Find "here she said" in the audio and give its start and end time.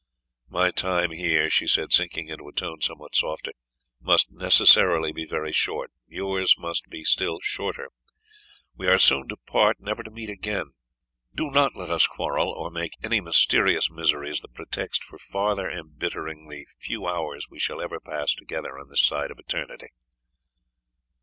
1.11-1.93